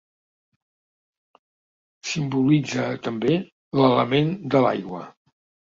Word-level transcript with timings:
Simbolitza, 2.13 2.87
també, 3.09 3.39
l'element 3.83 4.35
de 4.57 4.67
l'aigua. 4.69 5.07